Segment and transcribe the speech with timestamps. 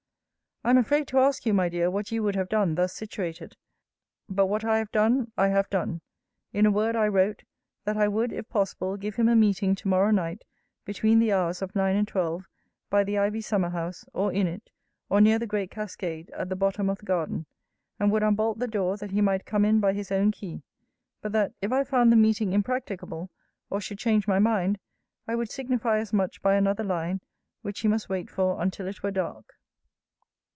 [0.63, 3.57] I am afraid to ask you, my dear, what you would have done, thus situated.
[4.29, 6.01] But what I have done, I have done.
[6.53, 7.41] In a word, I wrote,
[7.83, 10.43] 'That I would, if possible, give him a meeting to morrow night,
[10.85, 12.45] between the hours of nine and twelve,
[12.91, 14.69] by the ivy summer house, or in it,
[15.09, 17.47] or near the great cascade, at the bottom of the garden;
[17.99, 20.61] and would unbolt the door, that he might come in by his own key.
[21.23, 23.31] But that, if I found the meeting impracticable,
[23.71, 24.77] or should change my mind,
[25.27, 27.19] I would signify as much by another line;
[27.63, 29.55] which he must wait for until it were dark.'